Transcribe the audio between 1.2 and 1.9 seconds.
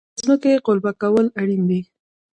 اړین دي.